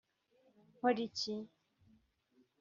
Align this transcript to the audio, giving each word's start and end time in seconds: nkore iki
nkore 0.75 1.01
iki 1.07 1.33